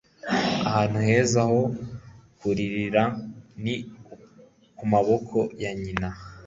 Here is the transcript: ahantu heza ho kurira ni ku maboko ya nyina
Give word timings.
ahantu 0.69 0.97
heza 1.07 1.41
ho 1.49 1.59
kurira 2.39 3.03
ni 3.63 3.75
ku 4.77 4.83
maboko 4.93 5.37
ya 5.61 5.71
nyina 5.81 6.07